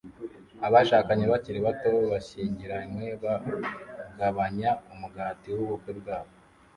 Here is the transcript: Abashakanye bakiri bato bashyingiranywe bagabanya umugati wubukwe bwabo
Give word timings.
Abashakanye 0.67 1.25
bakiri 1.33 1.59
bato 1.67 1.91
bashyingiranywe 2.11 3.07
bagabanya 3.23 4.69
umugati 4.93 5.47
wubukwe 5.57 5.91
bwabo 5.99 6.33